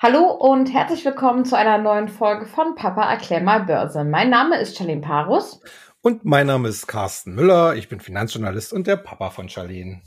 [0.00, 4.04] Hallo und herzlich willkommen zu einer neuen Folge von Papa erklär mal Börse.
[4.04, 5.60] Mein Name ist Charlene Parus.
[6.02, 7.74] Und mein Name ist Carsten Müller.
[7.74, 10.00] Ich bin Finanzjournalist und der Papa von Charlene.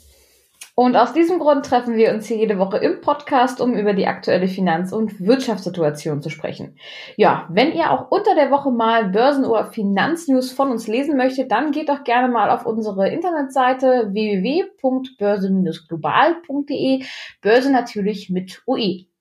[0.75, 4.07] Und aus diesem Grund treffen wir uns hier jede Woche im Podcast, um über die
[4.07, 6.77] aktuelle Finanz- und Wirtschaftssituation zu sprechen.
[7.17, 11.51] Ja, wenn ihr auch unter der Woche mal Börsen- oder Finanznews von uns lesen möchtet,
[11.51, 17.03] dann geht doch gerne mal auf unsere Internetseite www.börse-global.de.
[17.41, 19.11] Börse natürlich mit UE.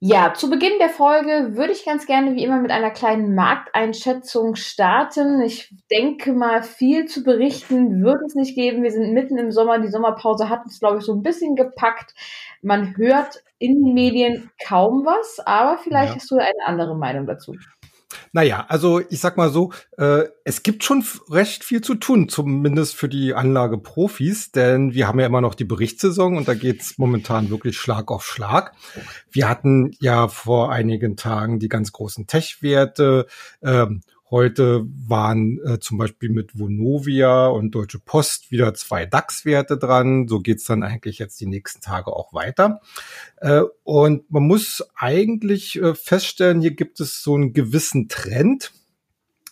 [0.00, 4.54] Ja, zu Beginn der Folge würde ich ganz gerne wie immer mit einer kleinen Markteinschätzung
[4.54, 5.42] starten.
[5.42, 8.84] Ich denke mal, viel zu berichten wird es nicht geben.
[8.84, 9.80] Wir sind mitten im Sommer.
[9.80, 12.14] Die Sommerpause hat uns, glaube ich, so ein bisschen gepackt.
[12.62, 16.16] Man hört in den Medien kaum was, aber vielleicht ja.
[16.16, 17.56] hast du eine andere Meinung dazu.
[18.32, 22.94] Naja, also ich sag mal so, äh, es gibt schon recht viel zu tun, zumindest
[22.96, 27.50] für die Anlageprofis, denn wir haben ja immer noch die Berichtssaison und da geht's momentan
[27.50, 28.72] wirklich Schlag auf Schlag.
[29.30, 33.26] Wir hatten ja vor einigen Tagen die ganz großen Tech-Werte.
[33.62, 40.28] Ähm, Heute waren äh, zum Beispiel mit Vonovia und Deutsche Post wieder zwei DAX-Werte dran.
[40.28, 42.80] So geht's dann eigentlich jetzt die nächsten Tage auch weiter.
[43.38, 48.72] Äh, und man muss eigentlich äh, feststellen, hier gibt es so einen gewissen Trend.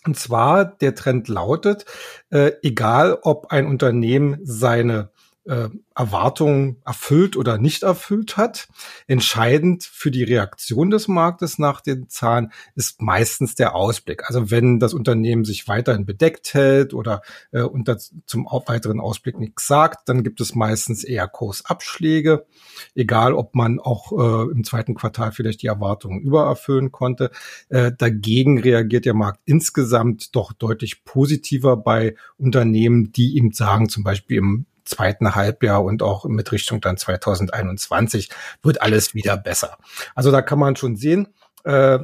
[0.05, 1.85] Und zwar, der Trend lautet,
[2.29, 5.09] äh, egal ob ein Unternehmen seine
[5.47, 8.67] äh, Erwartungen erfüllt oder nicht erfüllt hat.
[9.07, 14.23] Entscheidend für die Reaktion des Marktes nach den Zahlen ist meistens der Ausblick.
[14.27, 19.67] Also wenn das Unternehmen sich weiterhin bedeckt hält oder äh, unter, zum weiteren Ausblick nichts
[19.67, 22.45] sagt, dann gibt es meistens eher Kursabschläge,
[22.93, 27.31] egal ob man auch äh, im zweiten Quartal vielleicht die Erwartungen übererfüllen konnte.
[27.69, 34.03] Äh, dagegen reagiert der Markt insgesamt doch deutlich positiver bei Unternehmen, die ihm sagen, zum
[34.03, 38.29] Beispiel im zweiten Halbjahr und auch mit Richtung dann 2021
[38.63, 39.77] wird alles wieder besser.
[40.15, 41.27] Also da kann man schon sehen,
[41.63, 41.99] äh,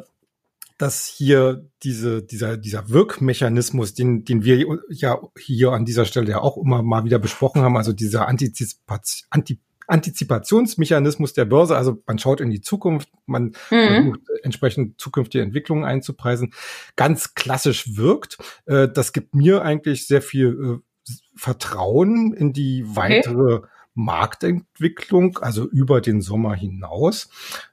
[0.77, 6.39] dass hier diese, dieser, dieser Wirkmechanismus, den, den wir ja hier an dieser Stelle ja
[6.39, 12.17] auch immer mal wieder besprochen haben, also dieser Antizipation, Anti Antizipationsmechanismus der Börse, also man
[12.17, 13.87] schaut in die Zukunft, man mhm.
[13.87, 16.53] versucht entsprechend zukünftige Entwicklungen einzupreisen,
[16.95, 18.37] ganz klassisch wirkt.
[18.65, 20.92] Äh, das gibt mir eigentlich sehr viel äh,
[21.35, 23.67] Vertrauen in die weitere okay.
[23.95, 27.29] Marktentwicklung, also über den Sommer hinaus.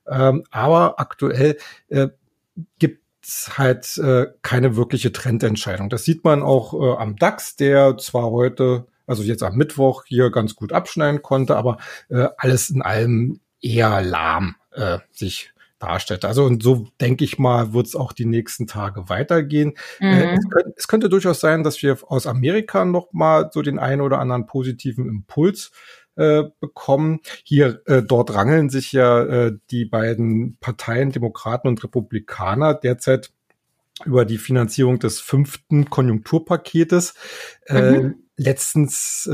[0.07, 1.57] Ähm, aber aktuell
[1.89, 2.09] äh,
[2.79, 5.89] gibt es halt äh, keine wirkliche Trendentscheidung.
[5.89, 10.31] Das sieht man auch äh, am DAX, der zwar heute, also jetzt am Mittwoch hier
[10.31, 11.79] ganz gut abschneiden konnte, aber
[12.09, 16.25] äh, alles in allem eher lahm äh, sich darstellt.
[16.25, 19.75] Also und so denke ich mal, wird es auch die nächsten Tage weitergehen.
[19.99, 20.23] Äh, mhm.
[20.23, 23.79] Äh, es, könnte, es, könnte, durchaus sein, dass wir aus Amerika noch mal so den
[23.79, 25.73] einen oder anderen positiven Impuls
[26.17, 27.21] äh, bekommen.
[27.45, 33.33] Hier, äh, dort rangeln sich ja äh, die beiden Parteien, Demokraten und Republikaner, derzeit
[34.05, 37.15] über die Finanzierung des fünften Konjunkturpaketes.
[37.69, 38.25] Mhm.
[38.37, 39.29] letztens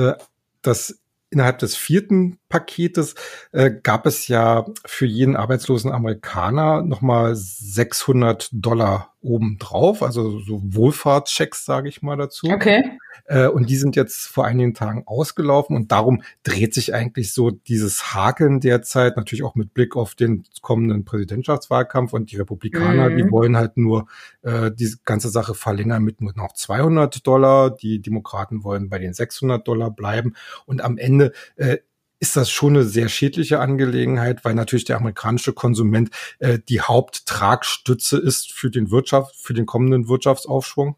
[0.63, 0.99] das
[1.31, 3.15] innerhalb des vierten Paketes
[3.53, 11.65] äh, gab es ja für jeden arbeitslosen Amerikaner nochmal 600 Dollar obendrauf, also so Wohlfahrtschecks,
[11.65, 12.47] sage ich mal dazu.
[12.49, 12.99] Okay.
[13.25, 17.51] Äh, und die sind jetzt vor einigen Tagen ausgelaufen und darum dreht sich eigentlich so
[17.51, 23.17] dieses Hakeln derzeit, natürlich auch mit Blick auf den kommenden Präsidentschaftswahlkampf und die Republikaner, mhm.
[23.17, 24.07] die wollen halt nur
[24.43, 29.13] äh, die ganze Sache verlängern mit nur noch 200 Dollar, die Demokraten wollen bei den
[29.13, 30.35] 600 Dollar bleiben
[30.67, 31.79] und am Ende äh,
[32.19, 38.19] ist das schon eine sehr schädliche Angelegenheit, weil natürlich der amerikanische Konsument äh, die Haupttragstütze
[38.19, 40.97] ist für den Wirtschaft, für den kommenden Wirtschaftsaufschwung.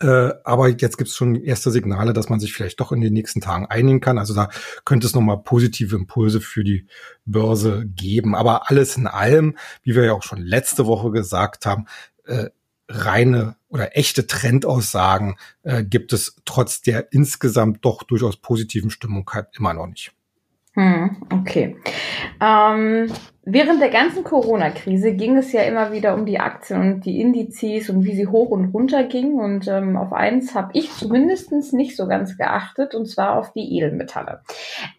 [0.00, 3.12] Äh, aber jetzt gibt es schon erste Signale, dass man sich vielleicht doch in den
[3.12, 4.18] nächsten Tagen einigen kann.
[4.18, 4.48] Also da
[4.84, 6.86] könnte es nochmal positive Impulse für die
[7.24, 8.34] Börse geben.
[8.34, 11.86] Aber alles in allem, wie wir ja auch schon letzte Woche gesagt haben,
[12.24, 12.50] äh,
[12.88, 19.48] reine oder echte Trendaussagen äh, gibt es trotz der insgesamt doch durchaus positiven Stimmung halt
[19.56, 20.12] immer noch nicht.
[20.74, 21.76] Hm, okay.
[22.40, 23.12] Ähm,
[23.44, 27.90] Während der ganzen Corona-Krise ging es ja immer wieder um die Aktien und die Indizes
[27.90, 29.40] und wie sie hoch und runter gingen.
[29.40, 33.76] Und ähm, auf eins habe ich zumindestens nicht so ganz geachtet, und zwar auf die
[33.76, 34.42] Edelmetalle.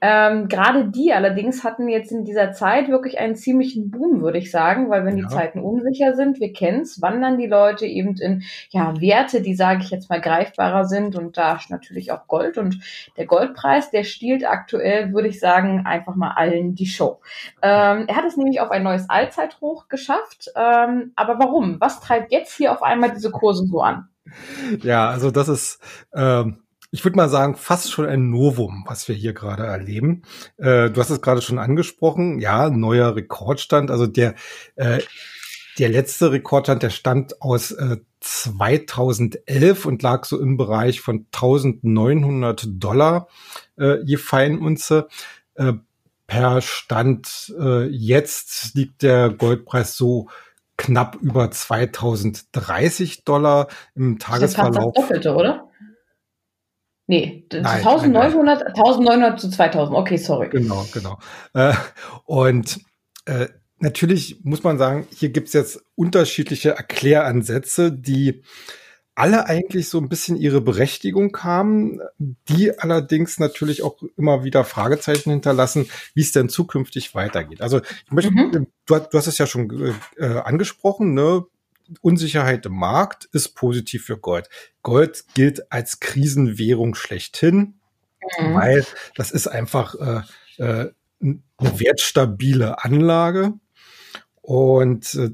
[0.02, 4.52] Ähm, Gerade die allerdings hatten jetzt in dieser Zeit wirklich einen ziemlichen Boom, würde ich
[4.52, 5.24] sagen, weil wenn ja.
[5.24, 9.84] die Zeiten unsicher sind, wir kennen's, wandern die Leute eben in ja, Werte, die, sage
[9.84, 12.58] ich jetzt mal, greifbarer sind und da natürlich auch Gold.
[12.58, 12.80] Und
[13.16, 17.22] der Goldpreis, der stiehlt aktuell, würde ich sagen, einfach mal allen die Show.
[17.62, 20.50] Ähm, er hat es nämlich auf ein neues Allzeithoch geschafft.
[20.56, 21.80] Ähm, aber warum?
[21.80, 24.10] Was treibt jetzt hier auf einmal diese Kurse so an?
[24.82, 25.80] Ja, also das ist
[26.14, 26.64] ähm,
[26.94, 30.22] ich würde mal sagen, fast schon ein Novum, was wir hier gerade erleben.
[30.58, 33.90] Äh, du hast es gerade schon angesprochen, ja, neuer Rekordstand.
[33.90, 34.36] Also der,
[34.76, 35.00] äh,
[35.80, 42.68] der letzte Rekordstand, der stammt aus äh, 2011 und lag so im Bereich von 1900
[42.68, 43.28] Dollar
[43.80, 45.08] äh, je Feinunze.
[45.56, 45.74] Äh,
[46.28, 50.30] per Stand äh, jetzt liegt der Goldpreis so
[50.78, 54.94] knapp über 2030 Dollar im Tagesverlauf.
[54.94, 55.70] Das, das Doppelte, oder?
[57.06, 58.68] Nee, nein, 1900, nein, nein.
[58.76, 59.98] 1900 zu 2000.
[59.98, 60.50] Okay, sorry.
[60.50, 61.20] Genau, genau.
[61.54, 61.74] Äh,
[62.26, 62.80] und
[63.26, 63.48] äh,
[63.80, 68.44] natürlich muss man sagen, hier gibt's jetzt unterschiedliche Erkläransätze, die
[69.16, 75.30] alle eigentlich so ein bisschen ihre Berechtigung haben, die allerdings natürlich auch immer wieder Fragezeichen
[75.30, 77.62] hinterlassen, wie es denn zukünftig weitergeht.
[77.62, 78.52] Also ich möchte, mhm.
[78.52, 81.46] du, du, hast es ja schon äh, angesprochen, ne?
[82.02, 84.50] Unsicherheit im Markt ist positiv für Gold.
[84.82, 87.76] Gold gilt als Krisenwährung schlechthin,
[88.40, 88.56] mhm.
[88.56, 93.54] weil das ist einfach äh, äh, eine wertstabile Anlage
[94.42, 95.30] und äh,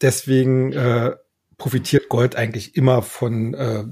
[0.00, 1.16] deswegen äh,
[1.60, 3.84] profitiert Gold eigentlich immer von äh,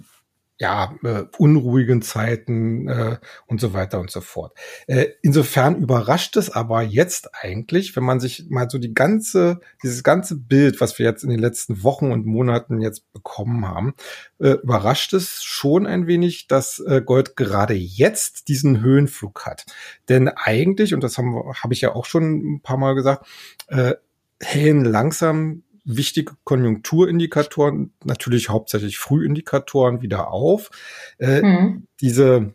[0.60, 4.58] ja, äh, unruhigen Zeiten äh, und so weiter und so fort.
[4.88, 10.02] Äh, insofern überrascht es aber jetzt eigentlich, wenn man sich mal so die ganze, dieses
[10.02, 13.94] ganze Bild, was wir jetzt in den letzten Wochen und Monaten jetzt bekommen haben,
[14.40, 19.64] äh, überrascht es schon ein wenig, dass äh, Gold gerade jetzt diesen Höhenflug hat.
[20.08, 23.26] Denn eigentlich, und das habe hab ich ja auch schon ein paar Mal gesagt,
[23.68, 23.94] äh,
[24.40, 30.70] hellen langsam wichtige Konjunkturindikatoren, natürlich hauptsächlich Frühindikatoren wieder auf.
[31.18, 31.86] Äh, mhm.
[32.00, 32.52] Diese,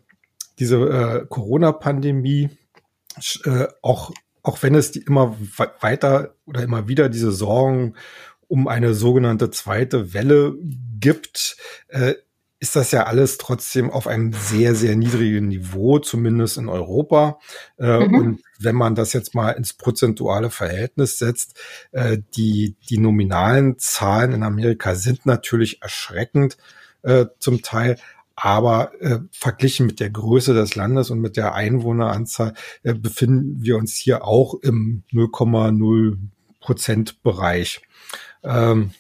[0.60, 2.50] diese äh, Corona-Pandemie,
[3.46, 4.12] äh, auch,
[4.44, 5.36] auch wenn es die immer
[5.82, 7.96] weiter oder immer wieder diese Sorgen
[8.48, 10.56] um eine sogenannte zweite Welle
[11.00, 11.58] gibt,
[11.88, 12.14] äh,
[12.60, 17.40] ist das ja alles trotzdem auf einem sehr, sehr niedrigen Niveau, zumindest in Europa.
[17.78, 18.16] Äh, mhm.
[18.16, 21.60] Und wenn man das jetzt mal ins prozentuale Verhältnis setzt,
[21.92, 26.58] äh, die, die nominalen Zahlen in Amerika sind natürlich erschreckend
[27.04, 27.98] äh, zum Teil.
[28.36, 33.78] Aber äh, verglichen mit der Größe des Landes und mit der Einwohneranzahl äh, befinden wir
[33.78, 36.18] uns hier auch im 0,0
[36.60, 37.84] Prozent Bereich.
[38.44, 38.92] Ähm,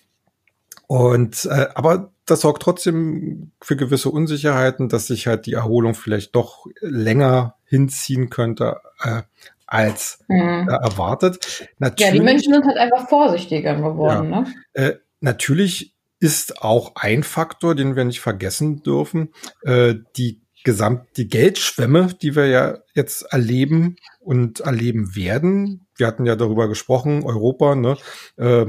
[0.87, 6.35] und äh, aber das sorgt trotzdem für gewisse Unsicherheiten, dass sich halt die Erholung vielleicht
[6.35, 9.23] doch länger hinziehen könnte äh,
[9.73, 10.69] als mhm.
[10.69, 11.67] äh, erwartet.
[11.79, 14.31] Natürlich, ja, die Menschen sind halt einfach vorsichtiger geworden.
[14.31, 14.53] Ja, ne?
[14.73, 19.33] äh, natürlich ist auch ein Faktor, den wir nicht vergessen dürfen,
[19.63, 25.87] äh, die gesamt die Geldschwemme, die wir ja jetzt erleben und erleben werden.
[25.97, 27.97] Wir hatten ja darüber gesprochen, Europa, ne?
[28.37, 28.67] Äh,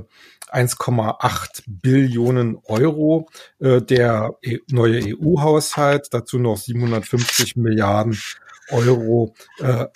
[0.50, 3.28] 1,8 Billionen Euro
[3.58, 8.16] äh, der e neue EU-Haushalt, dazu noch 750 Milliarden
[8.70, 9.86] Euro, äh,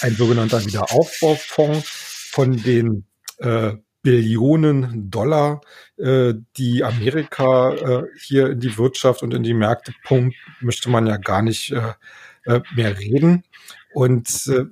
[0.00, 1.88] ein sogenannter Wiederaufbaufonds
[2.30, 3.06] von den
[3.38, 3.72] äh,
[4.02, 5.62] Billionen Dollar,
[5.96, 11.06] äh, die Amerika äh, hier in die Wirtschaft und in die Märkte pumpt, möchte man
[11.06, 11.94] ja gar nicht äh,
[12.44, 13.44] äh mehr reden.
[13.94, 14.66] Und äh,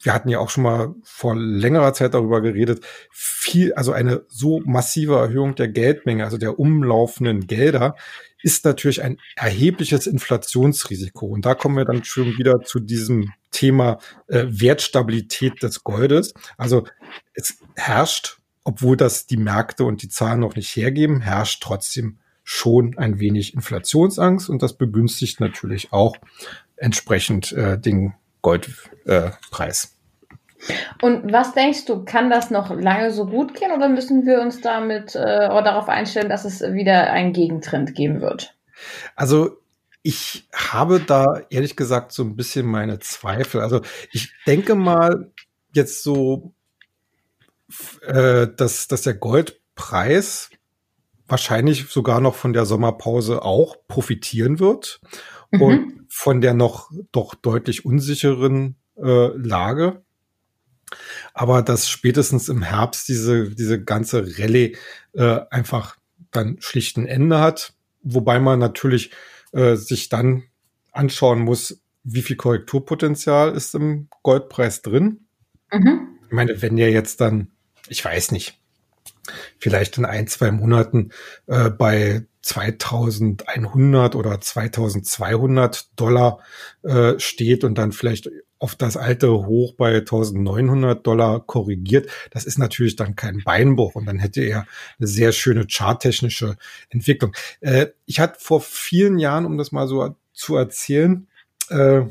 [0.00, 4.60] wir hatten ja auch schon mal vor längerer Zeit darüber geredet, viel, also eine so
[4.64, 7.96] massive Erhöhung der Geldmenge, also der umlaufenden Gelder,
[8.42, 11.26] ist natürlich ein erhebliches Inflationsrisiko.
[11.26, 13.98] Und da kommen wir dann schon wieder zu diesem Thema
[14.28, 16.34] äh, Wertstabilität des Goldes.
[16.56, 16.86] Also
[17.34, 22.96] es herrscht, obwohl das die Märkte und die Zahlen noch nicht hergeben, herrscht trotzdem schon
[22.96, 26.16] ein wenig Inflationsangst und das begünstigt natürlich auch
[26.76, 29.84] entsprechend äh, den Goldpreis.
[29.84, 29.97] Äh,
[31.02, 34.60] und was denkst du, kann das noch lange so gut gehen oder müssen wir uns
[34.60, 38.56] damit äh, darauf einstellen, dass es wieder einen Gegentrend geben wird?
[39.14, 39.58] Also
[40.02, 43.60] ich habe da ehrlich gesagt so ein bisschen meine Zweifel.
[43.60, 45.32] Also ich denke mal
[45.72, 46.52] jetzt so,
[48.02, 50.50] äh, dass, dass der Goldpreis
[51.26, 55.00] wahrscheinlich sogar noch von der Sommerpause auch profitieren wird
[55.50, 55.62] mhm.
[55.62, 60.02] und von der noch doch deutlich unsicheren äh, Lage.
[61.34, 64.76] Aber dass spätestens im Herbst diese, diese ganze Rallye
[65.14, 65.96] äh, einfach
[66.30, 67.74] dann schlicht ein Ende hat.
[68.02, 69.10] Wobei man natürlich
[69.52, 70.44] äh, sich dann
[70.92, 75.26] anschauen muss, wie viel Korrekturpotenzial ist im Goldpreis drin.
[75.72, 76.18] Mhm.
[76.26, 77.50] Ich meine, wenn der jetzt dann,
[77.88, 78.58] ich weiß nicht,
[79.58, 81.10] vielleicht in ein, zwei Monaten
[81.46, 86.40] äh, bei 2100 oder 2200 Dollar
[86.82, 92.10] äh, steht und dann vielleicht auf das alte Hoch bei 1900 Dollar korrigiert.
[92.30, 94.66] Das ist natürlich dann kein Beinbruch und dann hätte er
[94.98, 96.56] eine sehr schöne charttechnische
[96.90, 97.34] Entwicklung.
[97.60, 101.26] Äh, ich hatte vor vielen Jahren, um das mal so zu erzählen,
[101.70, 102.02] äh,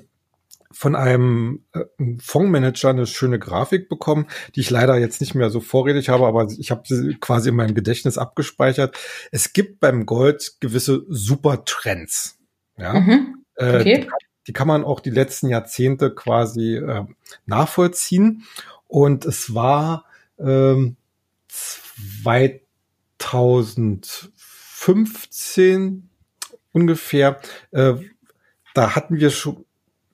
[0.72, 1.86] von einem äh,
[2.20, 6.48] Fondsmanager eine schöne Grafik bekommen, die ich leider jetzt nicht mehr so vorrätig habe, aber
[6.58, 8.96] ich habe sie quasi in meinem Gedächtnis abgespeichert.
[9.32, 12.38] Es gibt beim Gold gewisse Supertrends.
[12.78, 13.00] Ja?
[13.00, 13.44] Mhm.
[13.56, 14.08] Äh, okay.
[14.48, 17.06] Die kann man auch die letzten Jahrzehnte quasi äh,
[17.46, 18.44] nachvollziehen.
[18.88, 20.06] Und es war
[20.40, 20.96] ähm,
[23.20, 26.10] 2015
[26.72, 27.40] ungefähr,
[27.72, 27.96] äh,
[28.74, 29.66] da hatten wir schon,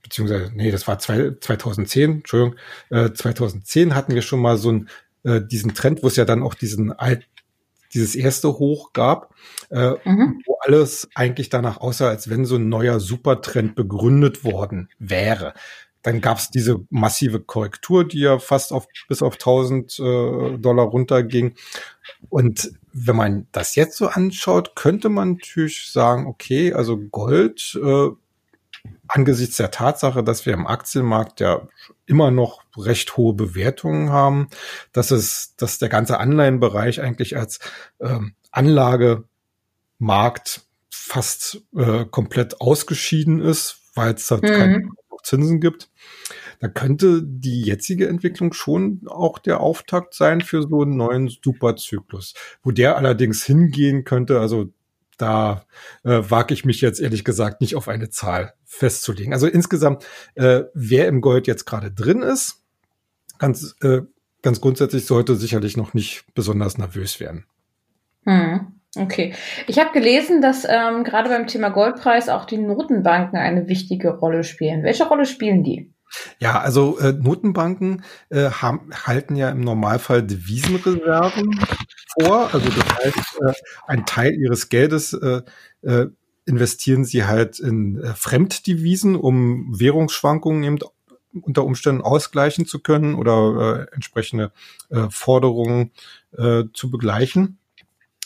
[0.02, 2.58] beziehungsweise, nee, das war zwei, 2010, Entschuldigung,
[2.90, 4.90] äh, 2010 hatten wir schon mal so ein,
[5.24, 7.28] äh, diesen Trend, wo es ja dann auch diesen alt,
[7.94, 9.34] dieses erste Hoch gab,
[9.70, 10.42] äh, mhm.
[10.46, 15.54] wo alles eigentlich danach aussah, als wenn so ein neuer Supertrend begründet worden wäre.
[16.02, 20.86] Dann gab es diese massive Korrektur, die ja fast auf bis auf 1000 äh, Dollar
[20.86, 21.56] runterging.
[22.30, 28.10] Und wenn man das jetzt so anschaut, könnte man natürlich sagen, okay, also Gold äh,
[29.08, 31.68] angesichts der Tatsache, dass wir im Aktienmarkt ja
[32.06, 34.50] immer noch recht hohe Bewertungen haben,
[34.92, 37.60] dass es, dass der ganze Anleihenbereich eigentlich als
[38.00, 39.28] ähm, Anlagemarkt
[40.90, 44.48] fast äh, komplett ausgeschieden ist, weil es halt mhm.
[44.48, 44.90] keine
[45.24, 45.90] Zinsen gibt.
[46.60, 52.34] Da könnte die jetzige Entwicklung schon auch der Auftakt sein für so einen neuen Superzyklus.
[52.62, 54.72] Wo der allerdings hingehen könnte, also
[55.18, 55.66] da
[56.04, 59.34] äh, wage ich mich jetzt ehrlich gesagt nicht auf eine Zahl festzulegen.
[59.34, 60.06] Also insgesamt,
[60.36, 62.64] äh, wer im Gold jetzt gerade drin ist,
[63.38, 64.02] ganz, äh,
[64.42, 67.46] ganz grundsätzlich sollte sicherlich noch nicht besonders nervös werden.
[68.26, 68.80] Hm.
[68.96, 69.34] Okay.
[69.66, 74.44] Ich habe gelesen, dass ähm, gerade beim Thema Goldpreis auch die Notenbanken eine wichtige Rolle
[74.44, 74.84] spielen.
[74.84, 75.92] Welche Rolle spielen die?
[76.40, 81.60] Ja, also äh, Notenbanken äh, haben, halten ja im Normalfall Devisenreserven
[82.14, 82.54] vor.
[82.54, 83.54] Also das heißt, äh,
[83.88, 85.42] ein Teil ihres Geldes äh,
[85.82, 86.08] äh,
[86.46, 90.80] investieren sie halt in äh, Fremddevisen, um Währungsschwankungen eben
[91.42, 94.52] unter Umständen ausgleichen zu können oder äh, entsprechende
[94.90, 95.92] äh, Forderungen
[96.38, 97.58] äh, zu begleichen.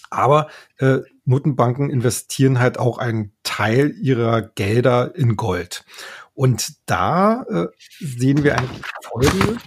[0.09, 5.85] Aber äh, Notenbanken investieren halt auch einen Teil ihrer Gelder in Gold.
[6.33, 7.67] Und da äh,
[7.99, 9.61] sehen wir eigentlich Folgendes,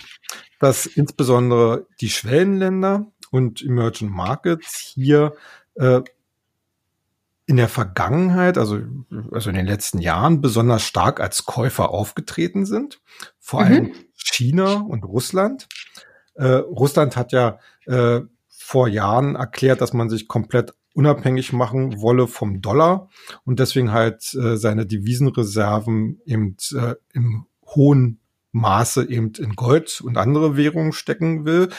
[0.58, 5.34] dass insbesondere die Schwellenländer und Emerging Markets hier
[5.74, 6.00] äh,
[7.46, 8.78] in der Vergangenheit, also,
[9.32, 13.00] also in den letzten Jahren, besonders stark als Käufer aufgetreten sind.
[13.40, 13.66] Vor mhm.
[13.66, 15.68] allem China und Russland.
[16.34, 22.28] Äh, Russland hat ja äh, vor Jahren erklärt, dass man sich komplett unabhängig machen wolle
[22.28, 23.08] vom Dollar
[23.44, 28.20] und deswegen halt äh, seine Devisenreserven eben äh, im hohen
[28.52, 31.70] Maße eben in Gold und andere Währungen stecken will.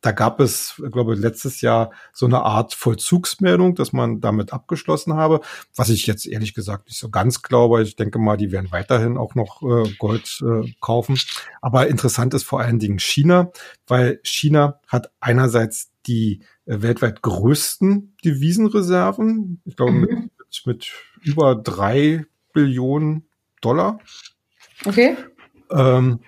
[0.00, 5.14] Da gab es, glaube ich, letztes Jahr so eine Art Vollzugsmeldung, dass man damit abgeschlossen
[5.14, 5.40] habe,
[5.76, 7.82] was ich jetzt ehrlich gesagt nicht so ganz glaube.
[7.82, 11.18] Ich denke mal, die werden weiterhin auch noch äh, Gold äh, kaufen.
[11.60, 13.50] Aber interessant ist vor allen Dingen China,
[13.86, 20.00] weil China hat einerseits die äh, weltweit größten Devisenreserven, ich glaube mhm.
[20.00, 20.92] mit, mit
[21.22, 23.28] über drei Billionen
[23.60, 24.00] Dollar.
[24.86, 25.16] Okay.
[25.70, 26.20] Ähm,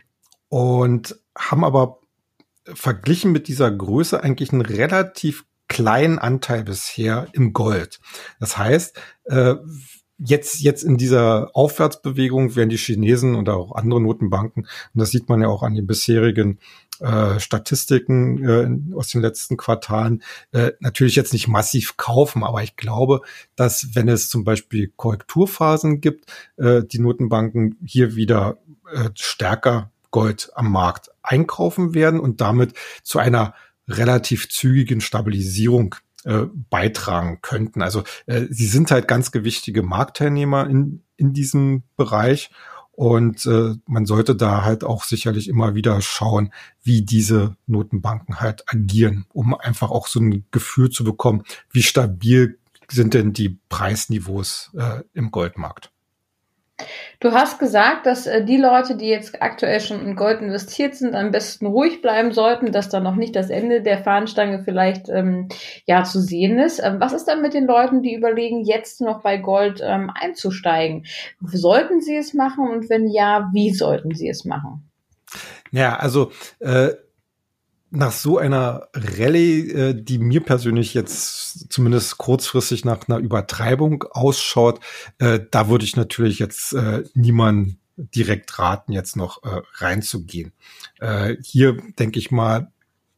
[0.49, 2.02] und haben aber
[2.64, 8.00] verglichen mit dieser Größe eigentlich einen relativ kleinen Anteil bisher im Gold.
[8.40, 9.54] Das heißt, äh,
[10.19, 15.28] jetzt, jetzt in dieser Aufwärtsbewegung werden die Chinesen und auch andere Notenbanken, und das sieht
[15.28, 16.59] man ja auch an den bisherigen
[17.00, 22.76] äh, Statistiken äh, aus den letzten Quartalen, äh, natürlich jetzt nicht massiv kaufen, aber ich
[22.76, 23.23] glaube,
[23.57, 28.59] dass wenn es zum Beispiel Korrekturphasen gibt, äh, die Notenbanken hier wieder
[28.92, 33.54] äh, stärker Gold am Markt einkaufen werden und damit zu einer
[33.88, 37.83] relativ zügigen Stabilisierung äh, beitragen könnten.
[37.83, 42.50] Also äh, sie sind halt ganz gewichtige Marktteilnehmer in, in diesem Bereich
[42.92, 46.52] und äh, man sollte da halt auch sicherlich immer wieder schauen,
[46.83, 52.59] wie diese Notenbanken halt agieren, um einfach auch so ein Gefühl zu bekommen, wie stabil
[52.90, 55.92] sind denn die Preisniveaus äh, im Goldmarkt.
[57.21, 61.15] Du hast gesagt, dass äh, die Leute, die jetzt aktuell schon in Gold investiert sind,
[61.15, 65.49] am besten ruhig bleiben sollten, dass da noch nicht das Ende der Fahnenstange vielleicht ähm,
[65.87, 66.81] ja zu sehen ist.
[66.83, 71.07] Ähm, was ist dann mit den Leuten, die überlegen, jetzt noch bei Gold ähm, einzusteigen?
[71.41, 74.91] Sollten sie es machen und wenn ja, wie sollten sie es machen?
[75.71, 76.91] Ja, also äh,
[77.93, 84.81] nach so einer Rallye, äh, die mir persönlich jetzt zumindest kurzfristig nach einer Übertreibung ausschaut,
[85.19, 90.53] äh, da würde ich natürlich jetzt äh, niemanden direkt raten, jetzt noch äh, reinzugehen.
[91.01, 92.73] Äh, hier denke ich mal,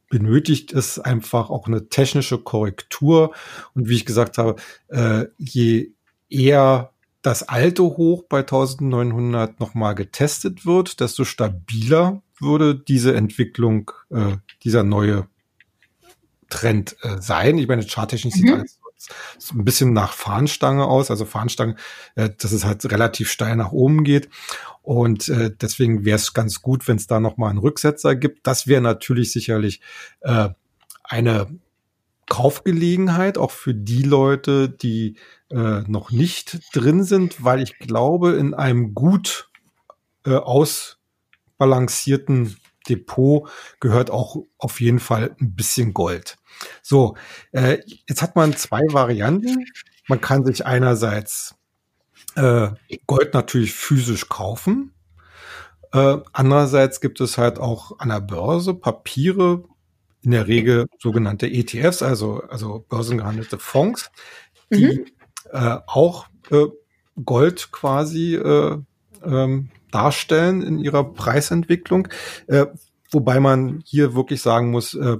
[0.09, 3.33] benötigt es einfach auch eine technische Korrektur.
[3.73, 4.57] Und wie ich gesagt habe,
[4.89, 5.91] äh, je
[6.29, 6.91] eher
[7.21, 14.83] das alte Hoch bei 1900 nochmal getestet wird, desto stabiler würde diese Entwicklung, äh, dieser
[14.83, 15.27] neue
[16.49, 17.57] Trend äh, sein.
[17.57, 18.39] Ich meine, charttechnisch mhm.
[18.39, 18.79] sieht alles
[19.37, 21.11] so ein bisschen nach Fahnenstange aus.
[21.11, 21.75] Also Fahnenstange,
[22.15, 24.29] äh, dass es halt relativ steil nach oben geht.
[24.81, 28.45] Und äh, deswegen wäre es ganz gut, wenn es da nochmal einen Rücksetzer gibt.
[28.47, 29.81] Das wäre natürlich sicherlich
[30.21, 30.49] äh,
[31.03, 31.47] eine
[32.27, 35.17] Kaufgelegenheit, auch für die Leute, die
[35.51, 39.49] äh, noch nicht drin sind, weil ich glaube, in einem gut
[40.25, 40.35] äh,
[41.55, 42.57] ausbalancierten
[42.87, 46.37] Depot gehört auch auf jeden Fall ein bisschen Gold.
[46.81, 47.15] So,
[47.51, 49.65] äh, jetzt hat man zwei Varianten.
[50.07, 51.55] Man kann sich einerseits
[52.35, 52.69] äh,
[53.07, 54.93] Gold natürlich physisch kaufen.
[55.93, 59.63] Äh, andererseits gibt es halt auch an der Börse Papiere,
[60.21, 64.11] in der Regel sogenannte ETFs, also, also börsengehandelte Fonds,
[64.71, 65.05] die mhm.
[65.51, 66.65] äh, auch äh,
[67.23, 68.77] Gold quasi äh,
[69.23, 72.09] ähm, darstellen in ihrer Preisentwicklung.
[72.47, 72.65] Äh,
[73.11, 75.17] wobei man hier wirklich sagen muss, äh,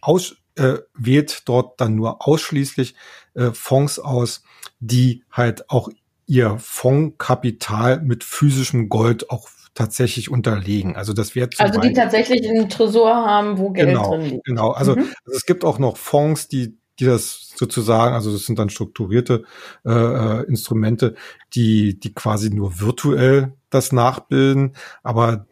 [0.00, 2.94] aus, äh, wählt dort dann nur ausschließlich
[3.34, 4.42] äh, Fonds aus,
[4.80, 5.88] die halt auch
[6.26, 10.96] ihr Fondskapital mit physischem Gold auch tatsächlich unterlegen.
[10.96, 14.44] Also das wäre Also die tatsächlich einen Tresor haben, wo Geld genau, drin liegt.
[14.44, 15.02] Genau, also, mhm.
[15.24, 19.44] also es gibt auch noch Fonds, die die das sozusagen, also das sind dann strukturierte
[19.84, 21.14] äh, äh, Instrumente,
[21.54, 25.46] die die quasi nur virtuell das nachbilden, aber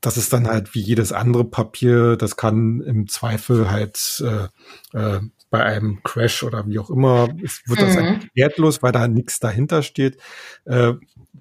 [0.00, 5.20] das ist dann halt wie jedes andere Papier, das kann im Zweifel halt äh, äh,
[5.50, 8.28] bei einem Crash oder wie auch immer, es wird das mhm.
[8.34, 10.18] wertlos, weil da nichts dahinter steht.
[10.64, 10.94] Äh,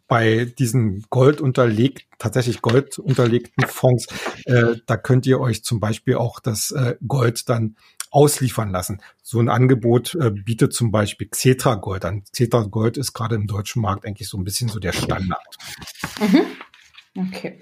[0.08, 4.08] bei diesen Gold unterlegt, tatsächlich Gold unterlegten Fonds,
[4.46, 7.76] äh, da könnt ihr euch zum Beispiel auch das äh, Gold dann
[8.16, 9.02] ausliefern lassen.
[9.22, 12.24] So ein Angebot äh, bietet zum Beispiel Xetra Gold an.
[12.32, 15.44] Xetra Gold ist gerade im deutschen Markt eigentlich so ein bisschen so der Standard.
[16.20, 16.46] Mhm.
[17.18, 17.60] Okay.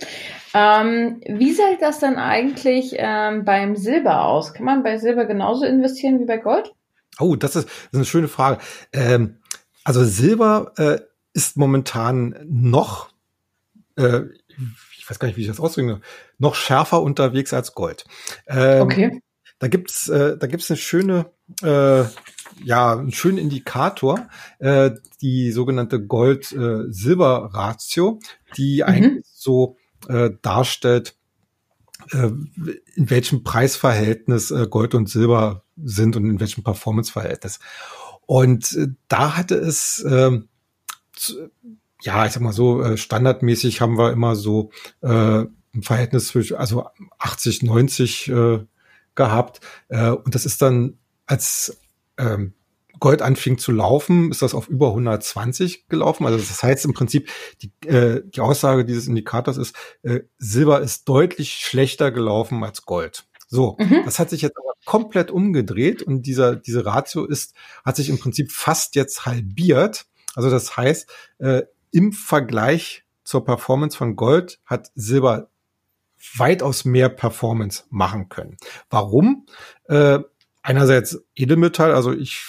[0.54, 4.54] Ähm, wie sieht das dann eigentlich ähm, beim Silber aus?
[4.54, 6.72] Kann man bei Silber genauso investieren wie bei Gold?
[7.20, 8.60] Oh, das ist, das ist eine schöne Frage.
[8.94, 9.40] Ähm,
[9.84, 11.00] also Silber äh,
[11.34, 13.10] ist momentan noch,
[13.96, 14.22] äh,
[14.98, 16.02] ich weiß gar nicht, wie ich das ausdrücke,
[16.38, 18.06] noch schärfer unterwegs als Gold.
[18.48, 19.22] Ähm, okay.
[19.64, 22.04] Da gibt's, äh, da gibt's eine schöne, äh,
[22.66, 24.28] ja, einen schönen Indikator,
[24.60, 28.24] äh, die sogenannte Gold-Silber-Ratio, äh,
[28.58, 28.84] die mhm.
[28.84, 29.78] eigentlich so
[30.10, 31.16] äh, darstellt,
[32.12, 32.32] äh,
[32.96, 37.60] in welchem Preisverhältnis äh, Gold und Silber sind und in welchem Performanceverhältnis.
[38.26, 40.42] Und äh, da hatte es, äh,
[42.02, 46.58] ja, ich sag mal so, äh, standardmäßig haben wir immer so äh, ein Verhältnis zwischen,
[46.58, 46.86] also
[47.18, 48.60] 80, 90 äh,
[49.16, 49.60] gehabt.
[49.90, 51.78] Äh, und das ist dann als
[52.18, 52.54] ähm,
[53.00, 56.26] Gold anfing zu laufen, ist das auf über 120 gelaufen.
[56.26, 57.30] Also das heißt im Prinzip,
[57.62, 63.26] die, äh, die Aussage dieses Indikators ist, äh, Silber ist deutlich schlechter gelaufen als Gold.
[63.48, 64.04] So, mhm.
[64.06, 68.20] das hat sich jetzt aber komplett umgedreht und dieser, diese Ratio ist, hat sich im
[68.20, 70.06] Prinzip fast jetzt halbiert.
[70.36, 75.50] Also das heißt, äh, im Vergleich zur Performance von Gold hat Silber
[76.38, 78.58] weitaus mehr Performance machen können.
[78.90, 79.46] Warum?
[79.86, 80.20] Äh,
[80.64, 82.42] einerseits Edelmetall, also ich,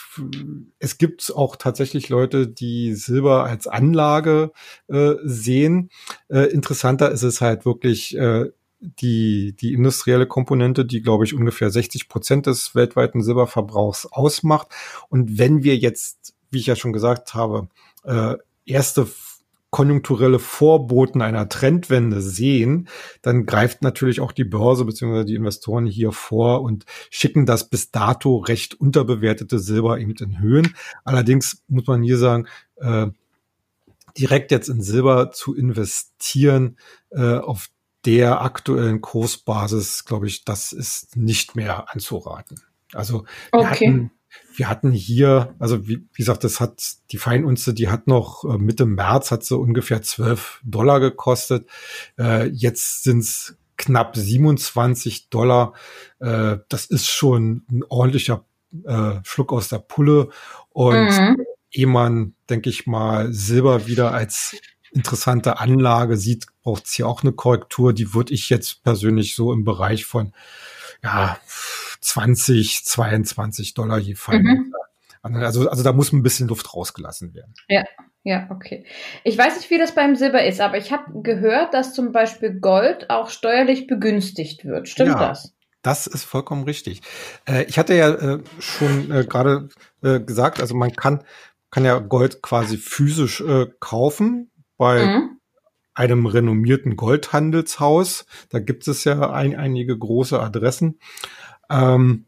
[0.78, 4.52] es gibt auch tatsächlich Leute, die Silber als Anlage
[4.88, 5.90] äh, sehen.
[6.28, 11.70] Äh, interessanter ist es halt wirklich äh, die, die industrielle Komponente, die, glaube ich, ungefähr
[11.70, 14.68] 60 Prozent des weltweiten Silberverbrauchs ausmacht.
[15.08, 17.68] Und wenn wir jetzt, wie ich ja schon gesagt habe,
[18.04, 19.08] äh, erste
[19.74, 22.88] konjunkturelle Vorboten einer Trendwende sehen,
[23.22, 25.24] dann greift natürlich auch die Börse bzw.
[25.24, 30.76] die Investoren hier vor und schicken das bis dato recht unterbewertete Silber eben in Höhen.
[31.02, 33.08] Allerdings muss man hier sagen, äh,
[34.16, 36.76] direkt jetzt in Silber zu investieren
[37.10, 37.66] äh, auf
[38.04, 42.60] der aktuellen Kursbasis, glaube ich, das ist nicht mehr anzuraten.
[42.92, 43.66] Also wir okay.
[43.66, 44.10] hatten
[44.56, 48.58] wir hatten hier, also wie, wie gesagt, das hat die Feinunze, die hat noch äh,
[48.58, 51.68] Mitte März hat sie ungefähr 12 Dollar gekostet.
[52.18, 55.74] Äh, jetzt sind es knapp 27 Dollar.
[56.20, 58.44] Äh, das ist schon ein ordentlicher
[58.84, 60.28] äh, Schluck aus der Pulle.
[60.70, 61.44] Und mhm.
[61.70, 64.56] ehe man, denke ich mal, Silber wieder als
[64.92, 67.92] interessante Anlage sieht, braucht es hier auch eine Korrektur.
[67.92, 70.32] Die würde ich jetzt persönlich so im Bereich von
[71.02, 71.38] ja,
[72.04, 74.74] 20, 22 Dollar je Fall mhm.
[75.22, 77.54] Also, also da muss ein bisschen Luft rausgelassen werden.
[77.68, 77.84] Ja,
[78.24, 78.84] ja, okay.
[79.22, 82.60] Ich weiß nicht, wie das beim Silber ist, aber ich habe gehört, dass zum Beispiel
[82.60, 84.86] Gold auch steuerlich begünstigt wird.
[84.86, 85.54] Stimmt ja, das?
[85.80, 87.00] Das ist vollkommen richtig.
[87.48, 89.68] Äh, ich hatte ja äh, schon äh, gerade
[90.02, 91.24] gesagt, also man kann,
[91.70, 93.42] kann ja Gold quasi physisch
[93.80, 95.38] kaufen bei mhm.
[95.94, 98.26] einem renommierten Goldhandelshaus.
[98.50, 100.98] Da gibt es ja ein, einige große Adressen.
[101.70, 102.26] Ähm,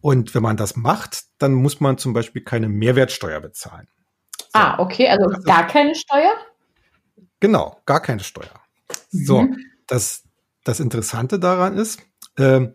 [0.00, 3.88] und wenn man das macht, dann muss man zum Beispiel keine Mehrwertsteuer bezahlen.
[4.52, 6.34] Ah, okay, also das gar keine Steuer?
[7.40, 8.60] Genau, gar keine Steuer.
[9.10, 9.24] Mhm.
[9.24, 9.48] So,
[9.86, 10.22] das,
[10.64, 12.00] das Interessante daran ist,
[12.36, 12.68] äh,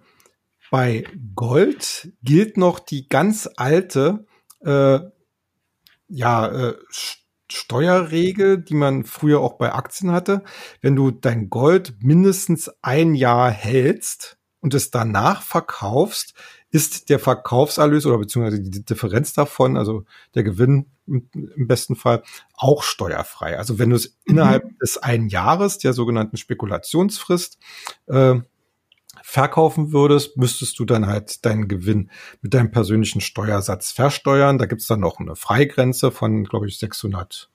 [0.69, 1.03] bei
[1.35, 4.25] Gold gilt noch die ganz alte
[4.63, 4.99] äh,
[6.07, 6.75] ja, äh,
[7.49, 10.43] Steuerregel, die man früher auch bei Aktien hatte.
[10.81, 16.33] Wenn du dein Gold mindestens ein Jahr hältst und es danach verkaufst,
[16.69, 22.83] ist der Verkaufserlös oder beziehungsweise die Differenz davon, also der Gewinn im, besten Fall, auch
[22.83, 23.57] steuerfrei.
[23.57, 24.33] Also wenn du es mhm.
[24.33, 27.57] innerhalb des einen Jahres, der sogenannten Spekulationsfrist,
[28.07, 28.39] äh,
[29.23, 32.09] verkaufen würdest, müsstest du dann halt deinen Gewinn
[32.41, 34.57] mit deinem persönlichen Steuersatz versteuern.
[34.57, 37.49] Da gibt's dann noch eine Freigrenze von, glaube ich, 600,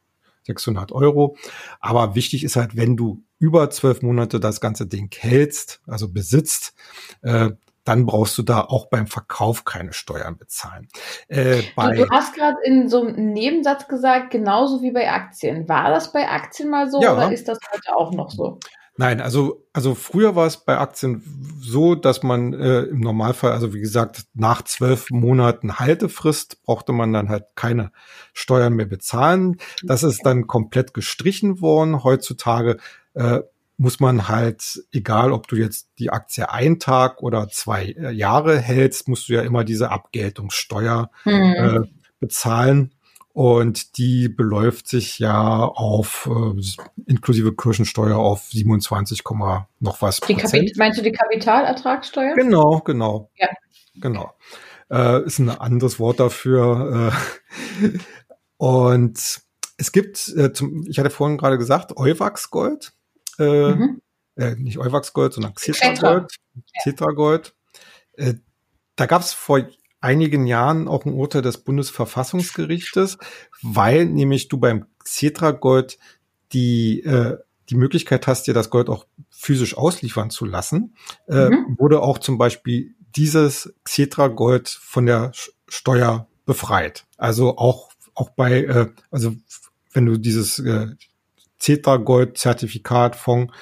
[0.45, 1.37] 600 Euro.
[1.81, 6.75] Aber wichtig ist halt, wenn du über zwölf Monate das ganze Ding hältst, also besitzt,
[7.23, 7.51] äh,
[7.85, 10.89] dann brauchst du da auch beim Verkauf keine Steuern bezahlen.
[11.29, 15.69] Äh, du, du, hast gerade in so einem Nebensatz gesagt, genauso wie bei Aktien.
[15.69, 17.13] War das bei Aktien mal so ja.
[17.13, 18.59] oder ist das heute auch noch so?
[18.99, 21.23] Nein, also, also früher war es bei Aktien
[21.61, 27.13] so, dass man äh, im Normalfall, also wie gesagt, nach zwölf Monaten Haltefrist brauchte man
[27.13, 27.93] dann halt keine
[28.33, 29.59] Steuern mehr bezahlen.
[29.83, 32.05] Das ist dann komplett gestrichen worden.
[32.05, 32.79] Heutzutage
[33.17, 33.41] äh,
[33.79, 38.59] muss man halt, egal ob du jetzt die Aktie ein Tag oder zwei äh, Jahre
[38.59, 41.33] hältst, musst du ja immer diese Abgeltungssteuer mhm.
[41.33, 41.81] äh,
[42.21, 42.93] bezahlen.
[43.33, 46.63] Und die beläuft sich ja auf äh,
[47.05, 49.23] inklusive Kirchensteuer auf 27,
[49.81, 50.21] noch was.
[50.21, 52.35] Die Kapit meinst du die Kapitalertragssteuer?
[52.35, 53.31] Genau, genau.
[53.37, 53.49] Ja.
[53.97, 54.33] Genau.
[54.91, 57.13] Äh, ist ein anderes Wort dafür.
[57.83, 57.99] Äh,
[58.57, 59.19] und
[59.77, 62.96] es gibt, äh, zum, ich hatte vorhin gerade gesagt, Euwax Gold.
[63.39, 64.01] Äh, mhm.
[64.37, 66.37] äh, nicht Euwax Gold, sondern Xetra Gold.
[66.79, 67.55] Xetra Gold.
[68.13, 68.35] Äh,
[68.97, 69.61] da gab es vor
[70.01, 73.19] einigen Jahren auch ein Urteil des Bundesverfassungsgerichtes,
[73.63, 75.99] weil nämlich du beim Cetra Gold
[76.53, 80.95] die äh, die Möglichkeit hast, dir das Gold auch physisch ausliefern zu lassen,
[81.27, 81.77] äh, mhm.
[81.79, 85.33] wurde auch zum Beispiel dieses Cetra Gold von der
[85.67, 87.05] Steuer befreit.
[87.17, 89.35] Also auch auch bei äh, also
[89.93, 90.89] wenn du dieses äh,
[91.61, 93.53] Cetra Gold Zertifikat Fonds,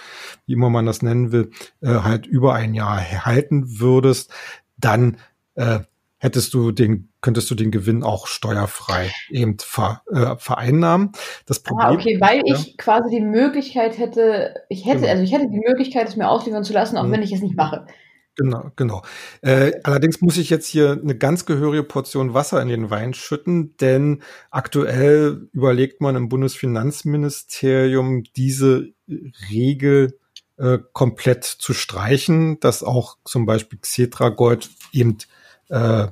[0.46, 4.32] wie immer man das nennen will, äh, halt über ein Jahr erhalten würdest,
[4.76, 5.18] dann
[5.54, 5.80] äh,
[6.18, 11.12] hättest du den, könntest du den Gewinn auch steuerfrei eben ver, äh, vereinnahmen.
[11.46, 11.86] Das ah, Problem.
[11.86, 15.10] Ah, okay, weil ja, ich quasi die Möglichkeit hätte, ich hätte, genau.
[15.10, 17.12] also ich hätte die Möglichkeit, es mir ausliefern zu lassen, auch mhm.
[17.12, 17.86] wenn ich es nicht mache.
[18.36, 19.02] Genau, genau.
[19.42, 23.76] Äh, allerdings muss ich jetzt hier eine ganz gehörige Portion Wasser in den Wein schütten,
[23.76, 28.88] denn aktuell überlegt man im Bundesfinanzministerium diese
[29.50, 30.18] Regel
[30.56, 35.18] äh, komplett zu streichen, dass auch zum Beispiel Xetra Gold eben
[35.68, 36.08] äh,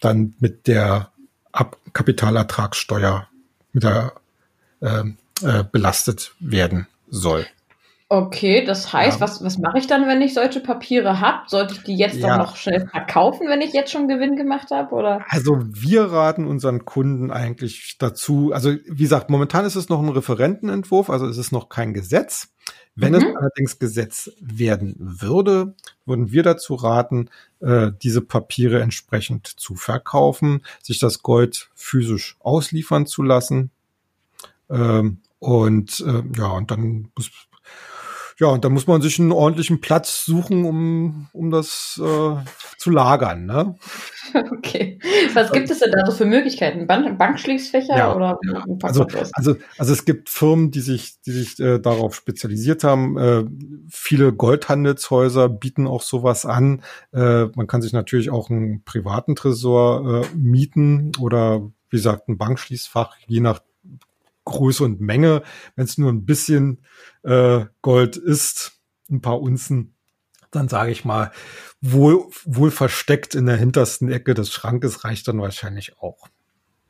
[0.00, 1.12] dann mit der
[1.50, 3.26] Ab Kapitalertragssteuer
[3.72, 4.12] mit der
[4.80, 5.02] äh,
[5.42, 7.46] äh, belastet werden soll.
[8.10, 9.26] Okay, das heißt, ja.
[9.26, 11.42] was, was mache ich dann, wenn ich solche Papiere habe?
[11.46, 12.28] Sollte ich die jetzt ja.
[12.28, 14.94] dann noch schnell verkaufen, wenn ich jetzt schon Gewinn gemacht habe?
[14.94, 15.26] Oder?
[15.28, 20.08] Also wir raten unseren Kunden eigentlich dazu, also wie gesagt, momentan ist es noch ein
[20.08, 22.48] Referentenentwurf, also es ist noch kein Gesetz.
[22.94, 23.18] Wenn mhm.
[23.18, 25.74] es allerdings Gesetz werden würde,
[26.06, 27.28] würden wir dazu raten,
[27.60, 33.70] äh, diese Papiere entsprechend zu verkaufen, sich das Gold physisch ausliefern zu lassen.
[34.70, 37.30] Ähm, und äh, ja, und dann muss
[38.40, 42.36] ja, und da muss man sich einen ordentlichen Platz suchen, um, um das äh,
[42.76, 43.46] zu lagern.
[43.46, 43.74] Ne?
[44.34, 44.98] Okay.
[45.32, 46.86] Was gibt es denn da so für Möglichkeiten?
[46.86, 48.62] Bank Bankschließfächer ja, oder ja.
[48.82, 53.16] Also, also, also es gibt Firmen, die sich, die sich äh, darauf spezialisiert haben.
[53.16, 53.44] Äh,
[53.90, 56.82] viele Goldhandelshäuser bieten auch sowas an.
[57.10, 62.36] Äh, man kann sich natürlich auch einen privaten Tresor äh, mieten oder wie gesagt ein
[62.36, 63.60] Bankschließfach, je nach
[64.48, 65.42] Größe und Menge.
[65.76, 66.84] Wenn es nur ein bisschen
[67.22, 68.72] äh, Gold ist,
[69.10, 69.94] ein paar Unzen,
[70.50, 71.30] dann sage ich mal,
[71.80, 76.28] wohl, wohl versteckt in der hintersten Ecke des Schrankes reicht dann wahrscheinlich auch.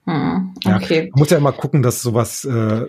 [0.05, 1.01] Hm, okay.
[1.01, 2.87] Ja, man muss ja immer gucken, dass sowas, äh,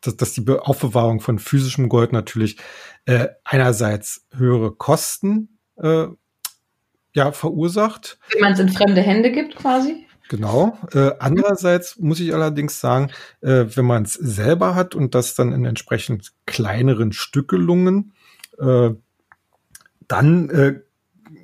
[0.00, 2.58] dass, dass die Aufbewahrung von physischem Gold natürlich
[3.06, 6.08] äh, einerseits höhere Kosten äh,
[7.14, 8.18] ja verursacht.
[8.32, 10.06] Wenn man es in fremde Hände gibt, quasi.
[10.32, 10.78] Genau.
[10.94, 13.10] Äh, andererseits muss ich allerdings sagen,
[13.42, 18.14] äh, wenn man es selber hat und das dann in entsprechend kleineren Stückelungen,
[18.58, 18.92] äh,
[20.08, 20.80] dann äh,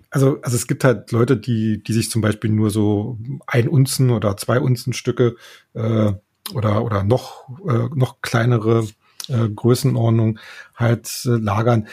[0.09, 4.09] also, also es gibt halt Leute, die, die sich zum Beispiel nur so ein Unzen
[4.09, 5.37] oder zwei Unzen Stücke
[5.75, 6.15] äh,
[6.55, 8.89] oder, oder noch, äh, noch kleinere
[9.29, 10.39] äh, Größenordnung
[10.75, 11.89] halt äh, lagern,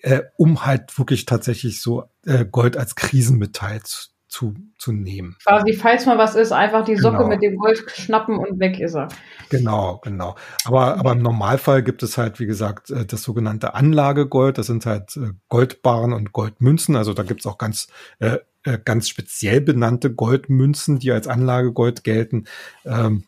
[0.00, 5.36] äh, um halt wirklich tatsächlich so äh, Gold als Krisenmetall zu, zu, zu nehmen.
[5.44, 7.28] Quasi, falls mal was ist, einfach die Socke genau.
[7.28, 9.08] mit dem Gold schnappen und weg ist er.
[9.50, 10.36] Genau, genau.
[10.64, 14.56] Aber, aber im Normalfall gibt es halt, wie gesagt, äh, das sogenannte Anlagegold.
[14.56, 16.96] Das sind halt äh, Goldbarren und Goldmünzen.
[16.96, 17.88] Also da gibt es auch ganz,
[18.20, 22.46] äh, äh, ganz speziell benannte Goldmünzen, die als Anlagegold gelten.
[22.86, 23.24] Ähm,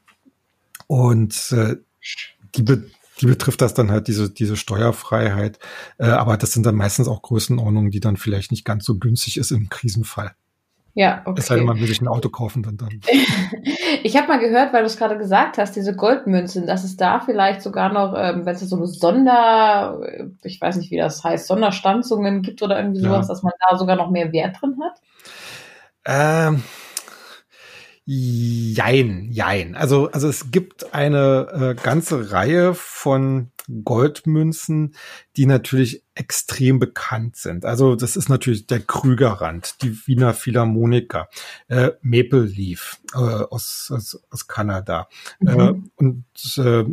[0.86, 1.76] und äh,
[2.54, 2.82] die, be
[3.20, 5.58] die betrifft das dann halt diese, diese Steuerfreiheit.
[5.98, 9.36] Äh, aber das sind dann meistens auch Größenordnungen, die dann vielleicht nicht ganz so günstig
[9.36, 10.34] ist im Krisenfall.
[10.96, 11.40] Ja, okay.
[11.40, 12.76] Es sei denn, man will sich ein Auto kaufen, dann.
[12.76, 13.00] dann.
[14.04, 17.18] ich habe mal gehört, weil du es gerade gesagt hast, diese Goldmünzen, dass es da
[17.18, 20.00] vielleicht sogar noch, ähm, wenn es so eine Sonder,
[20.44, 23.34] ich weiß nicht, wie das heißt, Sonderstanzungen gibt oder irgendwie sowas, ja.
[23.34, 25.00] dass man da sogar noch mehr Wert drin hat?
[26.06, 26.62] Ähm,
[28.06, 29.76] Jein, jein.
[29.76, 33.50] Also, also es gibt eine äh, ganze Reihe von
[33.82, 34.94] Goldmünzen,
[35.38, 37.64] die natürlich extrem bekannt sind.
[37.64, 41.30] Also das ist natürlich der Krügerrand, die Wiener Philharmoniker,
[41.68, 45.08] äh, Maple Leaf äh, aus, aus, aus Kanada.
[45.40, 45.48] Mhm.
[45.48, 46.24] Äh, und
[46.58, 46.84] äh,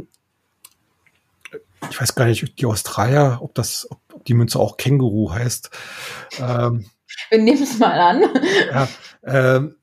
[1.89, 5.71] ich weiß gar nicht, die Australier, ob das, ob die Münze auch Känguru heißt.
[6.39, 6.85] Ähm,
[7.29, 8.23] Wir nehmen es mal an.
[8.71, 8.87] Ja,
[9.23, 9.75] ähm,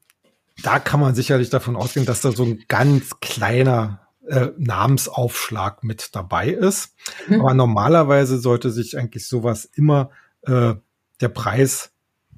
[0.62, 6.14] da kann man sicherlich davon ausgehen, dass da so ein ganz kleiner äh, Namensaufschlag mit
[6.14, 6.94] dabei ist.
[7.28, 7.40] Mhm.
[7.40, 10.10] Aber normalerweise sollte sich eigentlich sowas immer
[10.42, 10.74] äh,
[11.20, 11.92] der Preis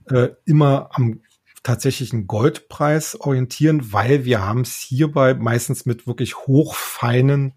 [0.09, 1.21] äh, immer am
[1.63, 7.53] tatsächlichen Goldpreis orientieren, weil wir haben es hierbei meistens mit wirklich hochfeinen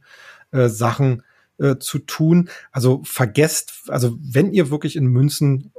[0.52, 1.24] äh, Sachen
[1.58, 2.50] äh, zu tun.
[2.72, 5.72] Also vergesst, also wenn ihr wirklich in Münzen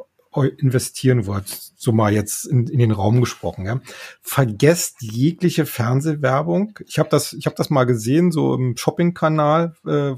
[0.42, 3.80] investieren wollt, so mal jetzt in, in den Raum gesprochen, ja,
[4.20, 6.78] vergesst jegliche Fernsehwerbung.
[6.86, 10.14] Ich habe das, ich habe das mal gesehen, so im Shopping-Kanal, äh,